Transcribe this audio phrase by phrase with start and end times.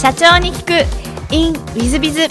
[0.00, 1.34] 社長に聞く。
[1.34, 2.26] In ウィズビズウ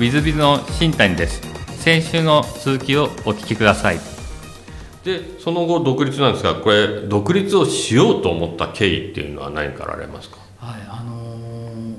[0.00, 1.40] ィズビズの新谷です。
[1.78, 4.00] 先週の続きをお聞きください。
[5.02, 10.36] でその後独立なんですがこれ独立をしようと思った経緯っていうのは何かあられますか？
[10.58, 11.96] はいあのー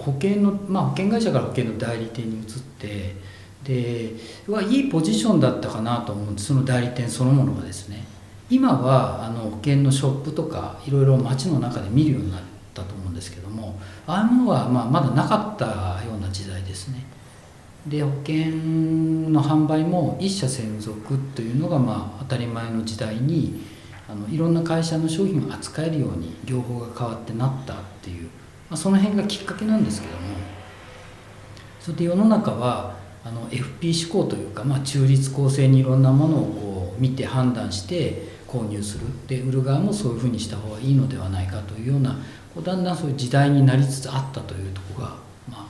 [0.00, 2.44] 保険の、まあ、保険会社から保険の代理店に移っ
[2.80, 3.14] て
[3.62, 4.10] で
[4.48, 6.48] はいいポジションだったかなと思うんです。
[6.48, 8.01] その代理店そのものがですね
[8.52, 12.40] 今はあの保険のショップとかいろいろ街の中で見るようになっ
[12.74, 17.04] たと思うんですけどもああいうものはまあまだなかったような時代ですね。
[17.86, 18.46] で保険
[19.30, 23.62] の販売も一社専属というのがまあ当たり前の時代に
[24.08, 30.20] あのいろんな会社の商品を扱えるように業法が変わってなったっていう、まあ、その辺がきっかけなんですけども。
[31.80, 42.16] それで世の中はあの FP 思考というか、まあ、中立公正にいろんなものをこう見て判断して購入するで売る側もそういうふうにした方がいいのではないかというような
[42.54, 45.08] こうだんだんそういう時代になりつつあったというとこが、
[45.48, 45.66] まあ、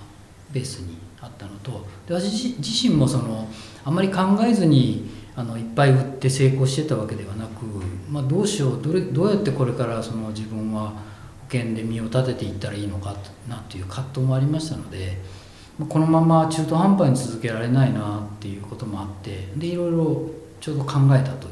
[0.51, 3.49] ベースにあったのとで私自身もその
[3.85, 7.65] あまり考えずにあのいっぱい売って成功してたわけではなく、
[8.11, 13.15] まあ、どうしようどれどうやってこれからその自分は保険で身を立てていったらいいのか
[13.49, 15.43] なという葛藤もありましたので。
[15.89, 21.49] このまま中途半端に続けられないなっていうこともあってでいろいろちょうど考えたと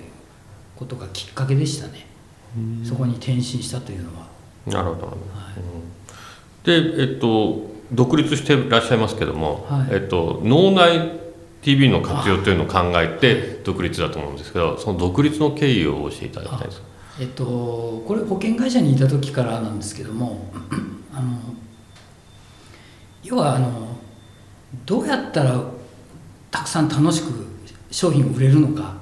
[0.81, 2.07] ことがきっかけでしたね。
[2.83, 4.27] そこに転身したというのは。
[4.67, 5.17] なるほど、はい。
[6.75, 11.21] うん、でえっと独立していらっしゃいますけども、はい、えっと、脳内
[11.63, 16.83] TV の活用というのを考えて独立だと思うんですけどその独立の経緯を教えていただきたいです
[17.21, 17.45] えっと
[18.07, 20.47] これ保険会社にいた時からなんですけども
[21.13, 21.39] あの
[23.23, 23.89] 要はあの
[24.87, 25.61] どうやったら
[26.51, 27.47] たくさん楽しく
[27.91, 28.95] 商品を売れるのか、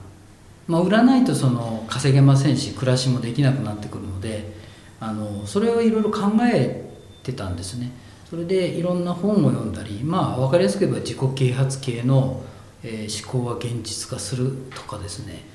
[0.68, 4.52] まあ、売らないとその稼げませんし暮らしもできなくなってくるので
[5.00, 6.90] あのそれをいろいろ考え
[7.22, 7.90] てたんですね。
[8.28, 12.42] それでいろんな本を読んだりまあ分かりやすく言えば自己啓発系の、
[12.82, 15.46] えー、思考は現実化するとかですね。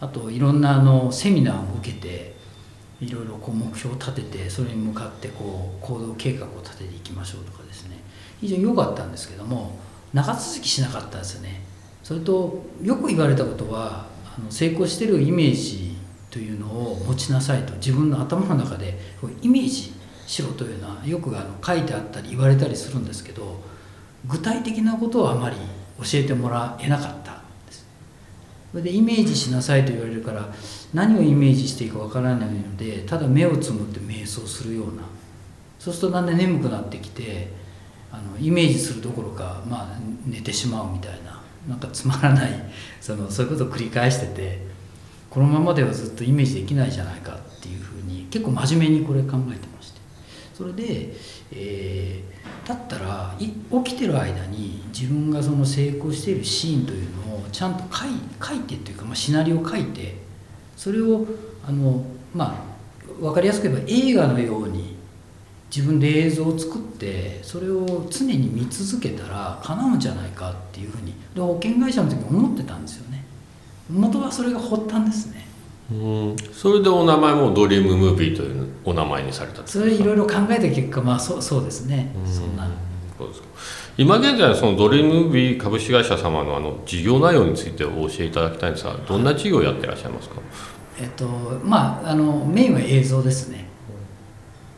[0.00, 2.34] あといろんなあのセミナーを受けて
[3.00, 7.98] いろいろこう目標を立ててそれに向かってこう行動計画を立てていきましょうとかですね。
[8.40, 9.78] 非常に良かったんですけども
[10.14, 11.62] 長続きしなかったんですよね。
[12.02, 14.06] それとよく言われたことは
[14.36, 15.96] あの成功してるイメージ
[16.30, 18.98] というのを持ちなさいと自分の頭の中で
[19.42, 19.92] イメージ
[20.26, 23.60] しろというのはよくあの書いてあったり言われたりするんですけど
[24.26, 25.56] 具体的なことをあまり
[25.98, 27.86] 教えてもらえなかったです。
[28.70, 30.48] それでイメージしなさいと言われるから
[30.94, 35.02] 何をイメージしていいかわからないのでただ目をつむって瞑想するような。
[35.78, 37.48] そうするとだんだん眠くなってきて
[38.12, 41.31] あのイメージするどころか、まあ、寝てしまうみたいな。
[41.68, 42.50] なんかつまらない
[43.00, 44.66] そのそういうことを繰り返してて
[45.30, 50.00] このままではずっとイメージできないじゃないかっていうふうに結構真面目にこれ考えてまして。
[50.54, 51.14] それで、
[51.50, 60.16] えー、だったら起きてる間に自分がその成功しているシーンというのをちゃんと書い書いてっていうか、まあ、シナリオを書いて
[60.76, 61.26] それを
[61.66, 62.72] あのまあ
[63.20, 64.81] 分かりやすく言えば映画のように
[65.74, 73.24] 自分で映像を作ってそれを常に見続けたら叶うんじゃないかっていうふうにで保険会社の時に思ってたんですよね。
[73.90, 75.46] 元はそれが発端ですね。
[75.90, 76.36] うん。
[76.52, 82.14] それでお名前もドリームムービーというお名前にされたそれいろいろ考えた結果まあそうそうですね。
[82.26, 82.68] そんな。
[83.16, 83.46] そうですか。
[83.96, 90.36] 今現在そのドリームムービー株式会社様のあの事業内容についてお教えいただきたいんですがどんな事業をやってらっしゃいますか、
[90.98, 91.26] えっと
[91.62, 93.71] まああのメインは映像ですね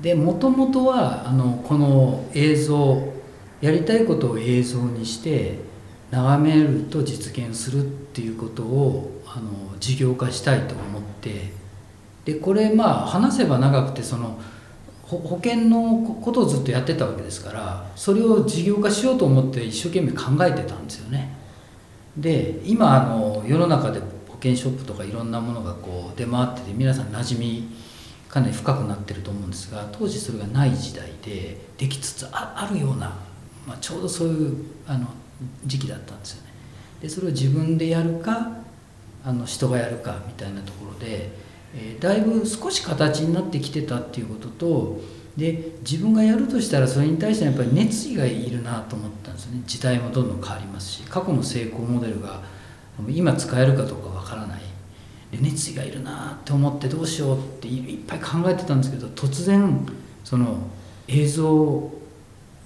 [0.04, 3.08] でもともとはあのこの映像
[3.62, 5.54] やりたいことを映像にして
[6.10, 11.52] 眺めると実現するっていうことをあの事業化したいと思って
[12.26, 14.38] でこれまあ話せば長くてその
[15.04, 21.34] 保険のことをずっとやってたわけですからそれを事業化しようと思って一生懸命考えてたんですよね。
[22.14, 27.68] で今あの世の中で保険ショップとかいろんなものがこう出回ってて皆さん馴染み
[28.34, 33.16] かなり深くなってると思うんですが当時それがない時代でできつつあるような、
[33.64, 34.56] まあ、ちょうどそういう
[34.88, 35.06] あの
[35.64, 36.48] 時期だったんですよね。
[37.00, 38.56] でそれを自分でやるか
[39.24, 41.30] あの人がやるかみたいなところで、
[41.76, 45.00] えー、だいぶ少し形になってきてたっていうことと
[45.36, 52.42] で自分がやるとしたらそれに対してやっぱり熱意がいるなと思ったんですよね時代もどんどん変わりますし過去の成功モデルが
[53.08, 54.73] 今使えるかどうかわからない
[55.40, 59.86] 熱意がいるなって思ってどうしようっていっぱい考えてたんですけど突然
[60.24, 60.58] その
[61.08, 62.00] 映像を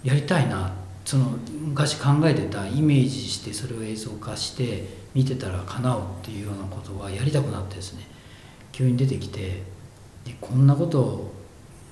[0.03, 0.73] やりたいな
[1.05, 1.25] その
[1.61, 4.85] 昔考えてたイメージしてそれを映像化して
[5.15, 8.07] 見てたら叶うっていうようなことはやりたくなってですね。
[8.73, 9.63] 急に出てきて
[10.25, 11.33] でこんなこと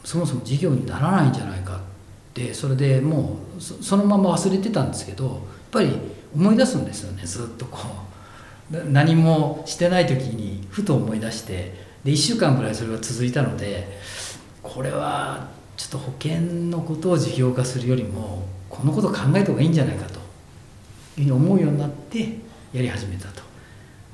[0.05, 1.81] そもそも事業にならないんじゃないかっ
[2.33, 5.35] てそれでもうそのまま忘れてたんですけどやっ
[5.73, 5.99] ぱり
[6.35, 7.25] 思い出すんですよね。
[7.25, 7.79] ずっとこ
[8.13, 8.16] う。
[8.71, 11.75] 何もしてない時にふと思い出して
[12.05, 13.99] で1週間ぐらいそれが続いたので
[14.63, 16.41] これはちょっと保険
[16.71, 20.21] のことを事業化するよりもこのことを考えた方がいいんじゃないかという
[21.17, 22.39] ふうに思うようになって
[22.73, 23.43] やり始めたと。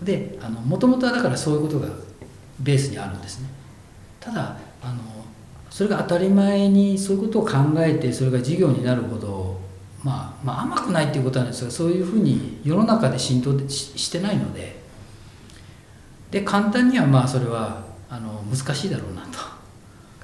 [0.01, 1.89] でもともとはだからそういうことが
[2.61, 3.49] ベースにあるんですね。
[4.21, 5.01] ただあの
[5.71, 9.59] それが当たり前にそういうことを考えてそれが事業になるほど、
[10.03, 14.83] まあ、まあ甘くないっていうことなんですがそういうふうに世の中で浸透してないので
[16.31, 19.39] で簡単にはまあそれはあの難しいだろうなと。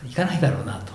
[0.06, 0.92] いかないだろうなと。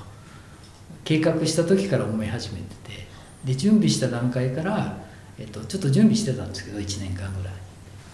[1.03, 3.07] 計画した時から思い始めてて。
[3.45, 4.97] で準備した段階から、
[5.37, 7.53] えっと、ちょっと準備してたんですけど1年間ぐらい。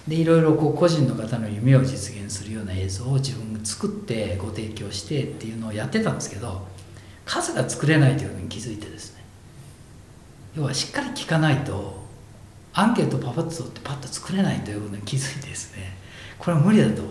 [0.08, 6.68] でいろいろこう個人の方の夢を実現するような映像を自分が作ってご提供してっていうのをやってたんですけど
[7.26, 9.19] 数が作れないというふうに気づいてですね。
[10.60, 11.98] 要はしっかり聞かないと
[12.74, 15.98] アンケートパパッとってパッと作れないというふうに気づいてですね
[16.38, 17.02] これは無理だと。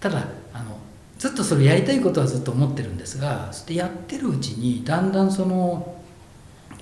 [0.00, 0.76] ただあの
[1.18, 5.96] ずっとそれやりたいことはずっと思ってるんですがそしてやってるうちにだんだんその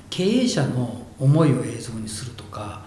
[0.09, 2.83] 経営者の思いを映像にするとか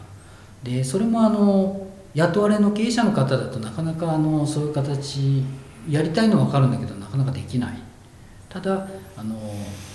[0.63, 5.43] でそれもあの雇われの経営者の方だとなかなかあのそういう形
[5.87, 7.77] やりたいのは分かるんだけどなかなかできない。
[8.49, 8.87] ただ
[9.17, 9.35] あの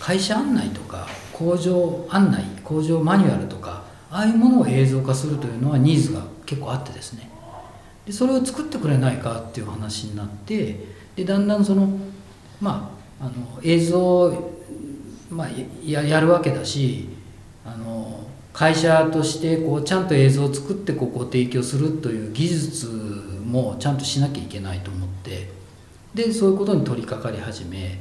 [0.01, 7.31] 会社案内とか工場案内工場マニュアルとかああいうものを映像化するというのはニーズが結構あってですね。
[8.05, 10.85] でそれを作ってくれないかっていう話になって
[11.17, 11.89] でだんだんその
[12.61, 13.33] まああの
[13.63, 14.53] 映像、
[15.31, 15.49] まあ、
[15.85, 17.09] ややるわけだし
[17.65, 22.87] あの会社としてこうちゃんと映像を作ってここを提供するという技術
[23.45, 25.51] もちゃんとしなきゃいけないと思って
[26.15, 27.99] でそういうことに取り掛かり始め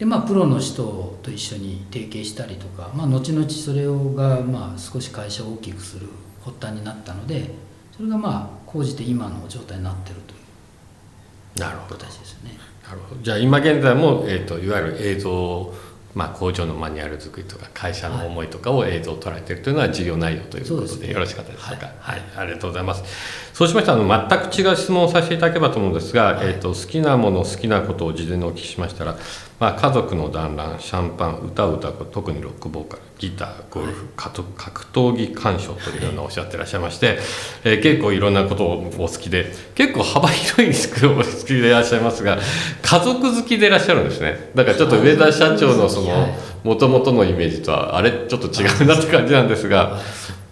[0.00, 6.08] でまあプロの人と一緒に提携したりとか、まあ、後々それがまあ少し会社を大きくする
[6.42, 7.50] 発端になったので
[7.94, 11.98] それがまあ講じて今の状態になってるというなるほど。
[11.98, 12.52] 形ですね。
[12.82, 13.20] なるほど。
[13.20, 15.70] じゃあ今現在も、えーと、といわゆる映像
[16.12, 23.04] まあ、工場のマニュアル作りとか会社の思いとかを映像を捉えているというのは事業内容ということでよろしかったでしょうか、はい、はい、ありがとうございます。
[23.52, 29.16] そうしましたら全く違う質問をさせていただければと思うんですが、はい、えーと、好きなもの好きなことを事前にお聞きしましたら、
[29.60, 37.18] まあ、家族の団らんシャンパン歌う歌う特にロックボーカルギターゴルフ、格闘技鑑賞というようなおっしゃってらっしゃいまして、
[37.64, 40.70] えー、結構いろんなことをお好きで結構幅広い
[41.10, 42.38] お好きでいらっしゃいますが
[42.80, 44.50] 家族好きでいらっしゃるんですね。
[44.54, 46.34] だからちょっと上田社長のその
[46.64, 49.98] もともとのイメージとはあれちょっと違うなって感じなんですが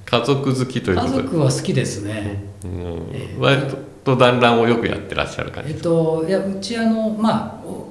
[0.04, 1.16] 家族好きということで。
[1.16, 3.08] 家族は好きですね、うん。
[3.12, 3.62] えー、割
[4.04, 7.87] と団らんをよくやってらっしゃる感じえっといやうちあのまあ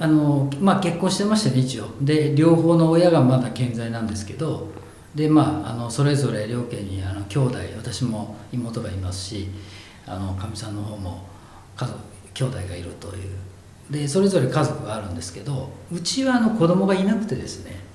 [0.00, 1.88] あのまあ、結婚してましたね一応。
[2.00, 4.68] で両方の親がまだ健在なんですけど
[5.14, 9.48] でまああのそれぞれ両家にあの兄弟私も妹がいますし
[10.06, 11.26] かみさんの方も
[11.76, 11.98] 家族
[12.32, 13.48] 兄弟がいるという。
[13.90, 17.88] でそれぞれ家族があるんですけどうちはあの子供がいなくてですね。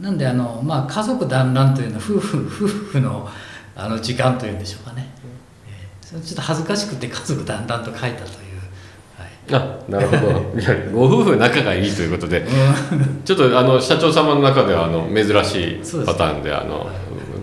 [0.00, 3.28] なんであの、まあ、家族団らんというのは夫婦夫婦の
[3.76, 5.08] あの時間というんでしょうかね、
[5.66, 8.39] えー、ちょっと恥ずかしくて家族団らんと書いたと
[9.52, 10.32] あなるほど。
[10.60, 12.44] いやご夫婦仲がいいということで、
[13.24, 16.88] ちょっとあの社長様の中ではあの珍しいパターンであの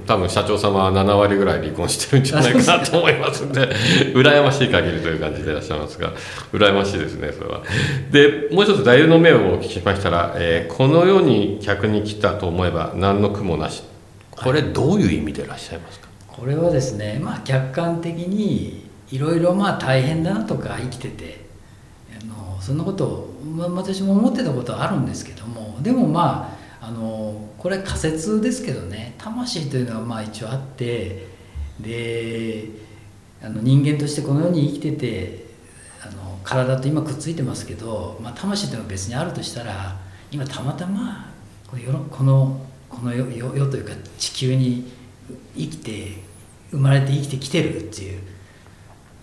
[0.05, 3.67] 多分社長様は7割ぐらい離婚してるんじゃないかなと思いますんで
[4.13, 6.13] 羨ましい限りという感じでいらっしゃいますが
[6.53, 7.61] 羨ましいですねそれは。
[8.11, 13.83] でもう一つ座右の銘をお聞きしましたら、えー、この世に客に来たと思えば何の苦もなし」
[14.31, 16.07] これどういう意味でいらっしゃいますか？
[16.27, 21.46] これはですねまあ客観的にいろいろまあ大変だなとか生きてて
[22.67, 31.27] そんなことを、まあ、私も思ってたことはあるんですけどもでもまああのこれ仮説ですけどね魂というのはまあ一応あって
[31.79, 32.65] で
[33.41, 35.45] あの人間としてこの世に生きてて
[36.05, 39.97] あの体と今くっついてますけど、まあ、魂というのは別にあるとしたら
[40.29, 41.31] 今たまたま
[41.71, 42.59] このこの
[42.89, 44.91] この世世というか地球に
[45.55, 46.21] 生きて
[46.71, 48.19] 生まれて生きてきてるっていう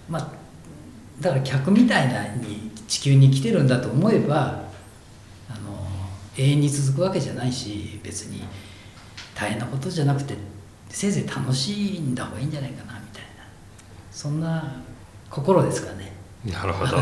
[0.08, 0.32] まあ
[1.20, 4.64] だから客みたいなに地球に来てるんだと思えば
[5.48, 5.88] あの
[6.36, 8.44] 永遠に続くわけじゃないし別に
[9.34, 10.34] 大変なことじゃなくて
[10.88, 13.44] せいぜい楽しんだ方がいいんじゃないかなみたいな。
[14.12, 14.76] そんな
[15.28, 16.12] 心ですかね。
[16.46, 16.96] なるほど、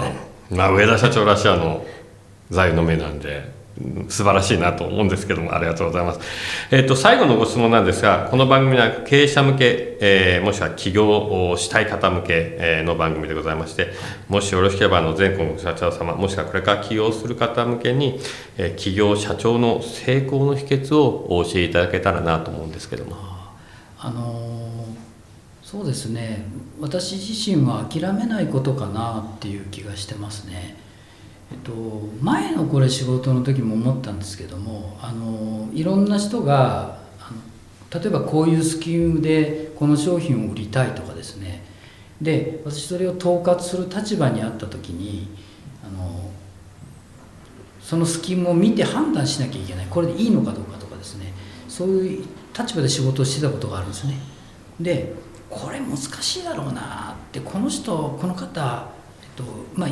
[0.51, 1.85] まあ、上田社長らしいあの
[2.51, 3.62] 座右の目なんで。
[4.09, 6.21] 素晴らしいなと思うんですけどもありがとうございます。
[6.71, 11.09] えっ、と最後のご質問なんですがこの番組は経営者向け、えー、もしくは起業
[11.51, 13.89] をしたい方向けの番組でございまして
[14.29, 18.21] もしよろしければあの全国の社長様もしくはこれから起業する方向けに、
[18.59, 23.17] えー、起業社長の成功の秘訣をお教えいただけたらなと思うんですけども。
[24.05, 24.53] あの
[25.63, 26.45] そうですね
[26.81, 30.82] 私自身は諦めないことかなっていう気がしてますね。
[31.53, 31.73] えっと、
[32.23, 37.31] 前のこれ仕事の時も思ったんですけどもあのいろんな人があ
[37.93, 41.63] の例えばこういうスキームでこの商品を売りたいとかですね。
[42.23, 45.29] で私それを統括する立場にあった時に
[45.85, 46.31] あの
[47.81, 49.87] そのスキームを見て判断しなきゃいけない。
[49.91, 51.33] これでいいのかどうかとかですね。
[51.69, 52.25] そういう
[52.59, 54.15] 立場で仕事をしてたことがあるんですね。
[54.81, 55.15] で
[55.51, 58.89] これ難しいだろうなってこの人この方、
[59.23, 59.45] えっと
[59.75, 59.91] まあ、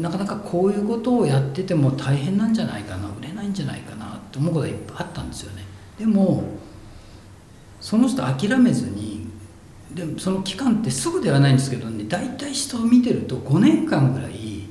[0.00, 5.64] なかなかこういうことをやってても大変なんじゃないかな売れないんじゃないかなと思うことがいっぱいあったんですよね。
[5.98, 6.44] でも
[7.80, 9.28] その人諦めずに
[9.94, 14.64] でもその期間ってすぐではないんですけどね大体人を見てると5年間ぐらい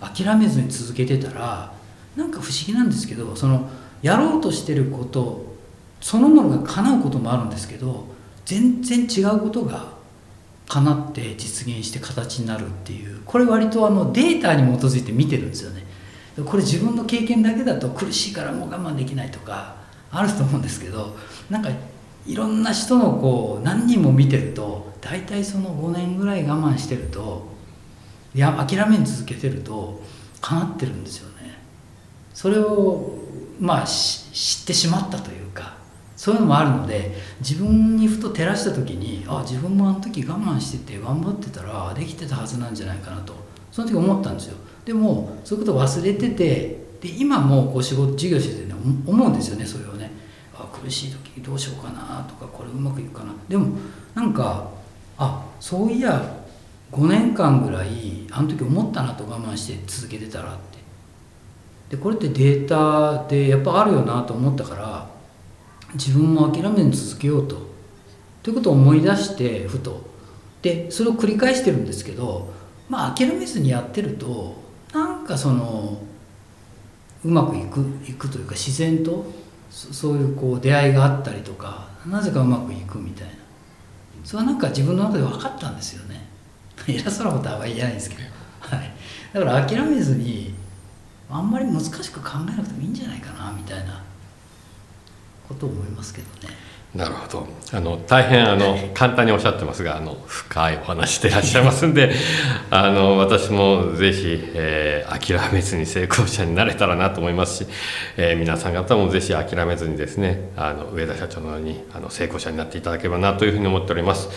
[0.00, 1.72] 諦めずに続けてたら
[2.16, 3.68] なんか不思議なんですけどその
[4.00, 5.52] やろうとしてること
[6.00, 8.06] そのものが叶うこともあるんですけど
[8.44, 9.92] 全然違うことが
[10.72, 15.84] 叶って実現して形になるっていうこれ割とあのデータに基づいて見てるんですよね。
[16.46, 19.76] これ自分の経験だけだと苦しいからもう我慢できないとか
[20.10, 21.14] あると思うんですけど
[21.50, 21.68] なんか
[22.26, 27.46] いろんな人のこう何人も見てると大体その5年ぐらい我慢してると
[28.34, 30.02] いや諦め続けてると
[30.40, 31.58] 叶ってるんですよね。
[32.32, 33.18] それを
[33.60, 35.81] まあ知ってしまったというか
[36.22, 43.34] そういうのもあるので自分にふと照らした時にあ自分もあの時我慢してて頑張ってたらできてたはずなんじゃないかなと
[43.72, 44.56] その時思ったんですよ。
[44.84, 48.74] でもそういうこと忘れててで今もこう仕事授業しててね
[49.04, 50.12] 思うんですよねそれをね。
[50.54, 53.34] あ苦しい時どうしようかなとかこれうまくいくかな。
[53.48, 53.76] でも
[54.14, 54.68] なんか
[55.18, 56.22] あそういや
[56.92, 61.96] 5年間ぐらいあの時思ったなと我慢して続けてたらって。
[61.96, 65.11] でこれってデータでやっぱあるよなと思ったから
[65.94, 67.56] 自分も諦めず続けようと。
[68.42, 70.10] ということを思い出してふと。
[70.62, 72.52] でそれを繰り返してるんですけど
[72.88, 74.54] まあ諦めずにやってると
[74.94, 76.00] なんかその
[77.24, 79.26] うまくいくいくというか自然と
[79.70, 83.42] そういうこう出会いがあったりとかなぜかうまくいくみたいな。
[84.24, 86.28] それはなんか自分の中で分かったんですよね。
[86.86, 88.22] 偉そうなことは言えないんですけど、
[88.60, 88.92] はい、
[89.32, 90.54] だから諦めずに
[91.30, 94.01] あんまり難しく考えなくてもいいんじゃないかなみたいな。
[95.52, 96.54] こと思いますけどね。
[96.94, 97.48] なるほど。
[97.72, 102.12] あの大変あの簡単におっしゃってますがあの深いお話してらっしゃいますんで
[102.68, 107.66] あの私もぜひ、えー、諦めずに成功者になれたらなと思いますし、
[108.18, 114.28] えー、皆さん方もぜひ諦めずにですねあの上田社長のようにあの成功者になっていただければなというふうに思っております、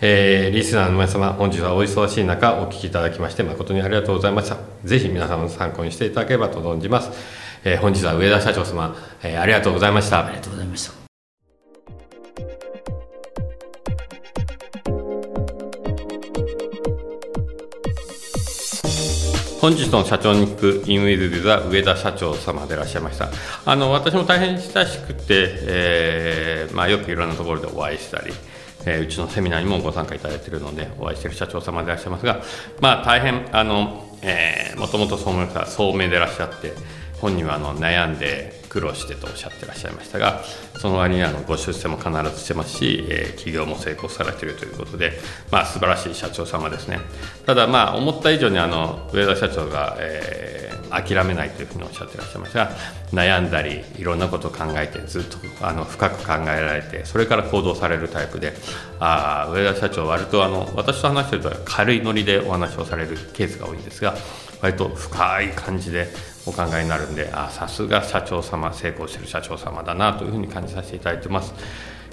[0.00, 4.56] えー、リスナーの皆様本日はお忙しい中お聞きいただきまして誠にありがとうございました。
[4.84, 7.10] ぜひ皆様の参考にしていただければと存じます
[7.64, 10.26] えー、本日は上田社長様、えー、ありがとうございました。
[10.26, 10.92] ありがとうございました。
[19.60, 23.30] 本日の社長に聞くインウィズ・ザ・上田社長様でいらっしゃいました。
[23.64, 25.24] あの私も大変親しくて、
[25.62, 28.34] えーまあ、よくいろんなところでお会いしたり
[28.86, 32.42] えー、うちのセミナーにもご参加いただいているのでお会いしている社長様でいらっしゃいますが、
[32.80, 36.72] まあ、大変あの、えー、もともと総務課総明でいらっしゃって
[37.24, 40.42] 本人はあの悩んで苦労してとおっしゃってらっしゃいましたが
[40.76, 45.12] その割にあのご出世も必ずしてますし、えー、企業も成功されているということで、
[45.50, 46.98] まあ、素晴らしい社長様ですね。
[47.46, 52.72] ただまあ思った以上にあの上田社長が、えー、諦めないというふうにおっしゃってらっしゃいましたが
[53.12, 58.52] 悩んだりいろんなことを考えてずっとあの深く考えられてそれから行動されるタイプで
[59.00, 64.14] あ上田社長割とあの私と話してると軽いノリでお話をされるケースが多いんですが
[64.60, 66.08] 割と深い感じで
[66.46, 71.54] お考えになるんであさすが社長様成功してる社長様だなというふうに感じさせていただいてます、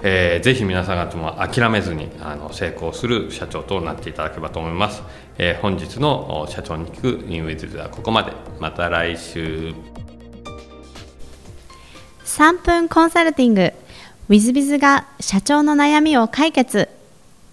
[0.02, 5.02] えー、ぜひ皆さん方も諦めずにあの成功する社長となっていただければと思います、
[5.38, 8.32] えー、本日の社長に聞くインウィズはここまで。
[8.58, 9.74] また来週。
[12.24, 13.72] 3分コンサルティング。
[14.30, 16.88] i z b i z が社長の悩みを解決。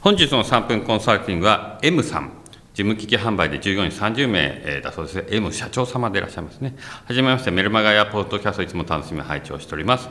[0.02, 2.39] 本日の3分コンサルティングは M さん
[2.74, 6.76] 事務機器販売で従業員30名だそうです M 社長様でいらっしゃいますね。
[7.06, 10.10] はじめまして、メルマガやポッドキャストいつも楽しみ拝聴しております。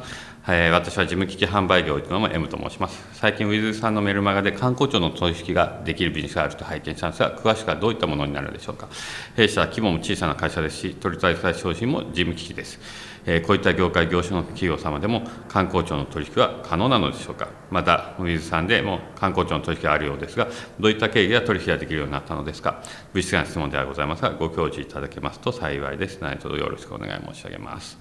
[0.50, 3.07] えー、私は事務機器販売業を営む M と申します。
[3.12, 8.88] 最近、ウィズさんのメルマガで観光庁の取引ができるビジネスがあると拝見したんですが、詳しくはどういったものになるでしょうか。
[9.37, 12.81] 弊社は規模も小さな会社ですし、取り扱い商品も事務機器です。
[13.26, 17.49] えこういった業界、業種の企業様でも観光庁の取引は可能なのでしょうか。
[17.71, 20.49] また、ウィズさんでも観光庁の取引があるようですが、
[20.81, 22.83] どういった経緯や取引ができるようになったのですか。
[23.12, 26.23] 物質な質問ではございますが、ご教示いただけますと幸いです。
[26.23, 27.99] 何卒よろしくお願い申し上げます。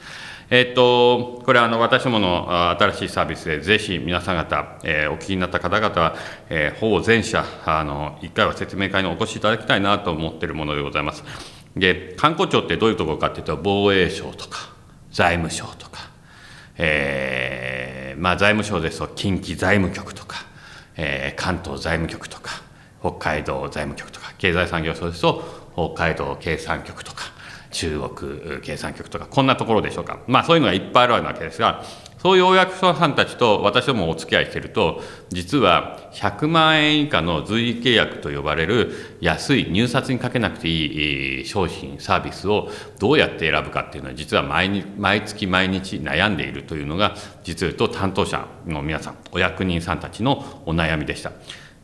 [0.49, 6.15] えっと、これはあの私どもの新しいサービスで、ぜひ皆さん方、えー、お聞きになった方々は、
[6.49, 11.23] えー、ほぼ全社、あの1回は説明会にお越しいただきたいなと思っているものでございます。
[11.75, 14.73] で、観光庁ってどういうところかというと、防衛省とか、
[15.11, 16.09] 財務省とか、
[16.77, 20.45] えーまあ、財務省ですと近畿財務局とか、
[20.95, 22.61] えー、関東財務局とか
[22.99, 27.16] 北海道財務局とか経済産業省ですと北海道経産局とか
[27.77, 31.83] 中国経産局とかこんなところでしょうかまあそういうのがいっぱいあるわけですが
[32.17, 51.31] そういうお役所さんたちと私どもお付き合いしていると実は100万円以下の随意契約と呼ばれる安い入札にかけなくていい商品サービスをどうやって選ぶかっていうのは実は毎毎月毎日悩んでいるというのが実を言うと担当者の皆さんお役人さんたちのお悩みでした。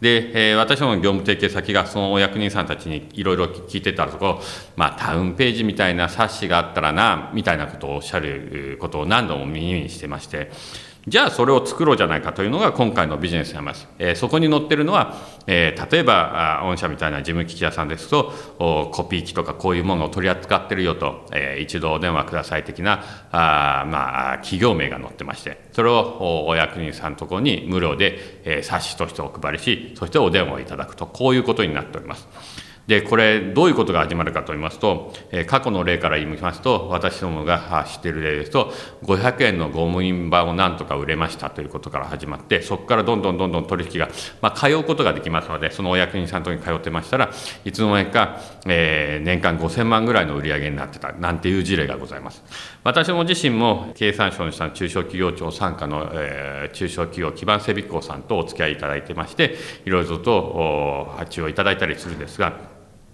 [0.04, 4.42] で、えー、私ども業務提携先がそのお役人さんたちにいろいろ聞いてたところ、
[4.76, 10.52] まあ、タウンページみたいな冊子があったらなみたいなことをおっしゃることを何度も耳にしてまして
[11.06, 13.90] じゃあそれを作ろうじゃないかというのが今回のビジネスになります。
[14.00, 15.18] えー、そこに載ってるのは、
[15.48, 32.63] えー、例えば御社みたいな事務機器屋さんですとおコピー機とかこういうものを取り扱ってるよと、えー、一度お電話ください的なあ、まあ、企業名が載ってましてそれをお役人さんのところに無料で、えー、冊子としてお配りしそしてお電話をいただくとこういうことになっております。
[32.88, 38.74] でこれどういうことが始まるかと言いますと、え過去の例から言いますと私どもが知っている例ですと
[39.04, 44.10] 500円のゴム印版をなんとか売れましたということから始まってそこからどんどんどんどん取引が、
[44.42, 47.32] まあ、通うことができますのでそのお役人さんとに通ってましたら
[47.64, 52.44] いつの間にか、えー、年間5000万ぐらいの売り上げになってたなんていう事例がございます。
[52.84, 62.74] 私も自身も経産省の下の中小企業庁傘下の、えー、中小企業基盤整備工さんとお付き合いいただいてましていろいろと発注をいただいたりするんですが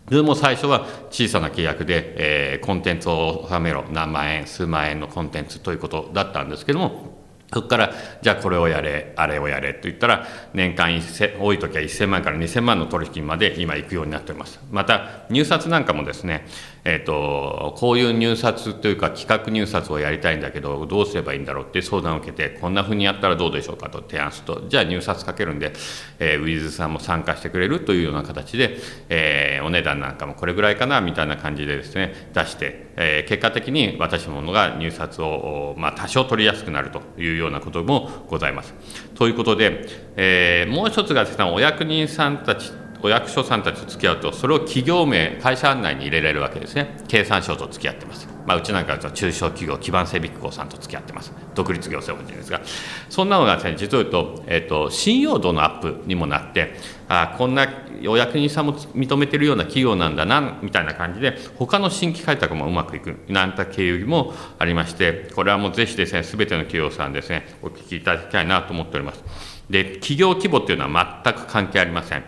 [0.10, 7.20] でも最初は小さな契約で、えー、コンテンツを収めろ何万円数万円のコンテンツということだったんですけども
[7.54, 10.92] そこからじゃあこれをやれあれをやれと言ったら年間
[11.40, 14.60] 多い時は1000万から2000万の取引まで今行くようになっております。
[14.70, 16.46] また入札なんかもですね
[16.84, 25.74] えーと、こういう入札というか企画入札をやりたいんだけどどうすればいいんだろうって相談を受けてこんなふうにやったらどうでしょうかと提案するとじゃあ入札かけるんで、
[26.20, 28.78] えー、ウィズさんも参加してくれるというような形で、
[29.10, 38.74] えー、お値段なんかもこれぐらいかなみたいな感じでですね出して、えー、結果的に私どもが入札を、まあ、多少取りやすくなるというようなこともございます。
[39.16, 46.98] ということで、えもう一つがですねお役人さんたちお役所さんたちと付き合うとそれを企業名会社案内に入れられるわけですね。
[47.08, 51.32] 経産省と付き合ってます、まあ、うちなんかは中小企業基盤整備機構さんと付き合ってます。
[51.56, 52.62] 独立行政法人ですが。
[53.10, 56.76] そんなのがですね実を言うと,、えーと、信用度のアップにもなって
[57.08, 57.68] あこんな
[58.08, 63.18] お役人さんも認めてるような企業なんだなみたいな感じで他の新規開拓もうまくいく。
[63.28, 69.24] なんた経由もありましてこれはもうぜひですね全ての企業さんですねお聞きいただきたいなと思っております。
[69.70, 72.24] で企業規模っていうのは全く関係ありません。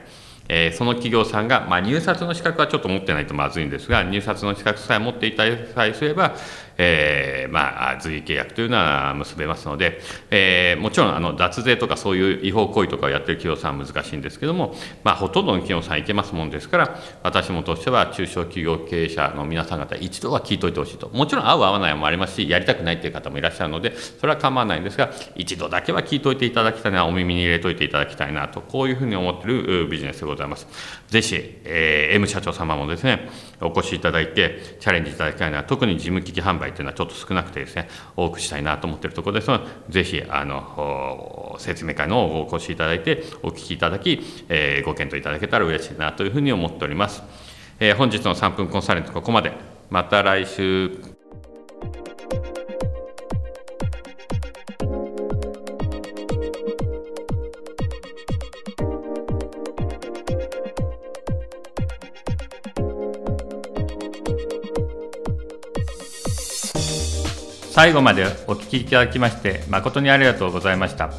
[0.54, 6.36] えー、その企業さんが、まあ、入札の資格はちょっと持ってないとまずいんですが、入札の資格さえ持っていたりさえすれば、
[6.84, 10.00] えー、まあ、随意契約というのは結べますので、
[10.32, 30.68] えー、もちろんあの脱税とかそういう違法行為とかをやってる企業さんは難しいんですけども、まあ、ほとんどの企業さんいけますもんですから、私もとしては中小企業経営者の皆さん方、一度は聞いといてほしいと、もちろん合う合わないもありますし、やりたくないという方もいらっしゃるので、それは構わないんですが、一度だけは聞いといていただきたいな、お耳に入れといていただきたいなと、こういうふうに思っているビジネスでございます。
[31.08, 47.24] ぜひ、えー、M 社長様もですね、お越しいただいて、チャレンジいただきたいな、特に事務機器販売というのはちょっと少なくてですね、多くしたいなと思っているところですので、ぜひ、あの、説明会のお越しいただいて、お聞きいただき、えー、ご検討いただけたら嬉しいなというふうに思っております。
[47.80, 49.52] えー、本日の3分コンサルテント、ここまで。
[49.90, 51.11] また来週。
[67.72, 71.10] 最後までお聴きいただきまして誠にありがとうございました。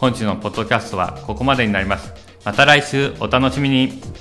[0.00, 2.12] 本日のポッドキャストはここまでになります。
[2.44, 4.11] また来週お楽しみに。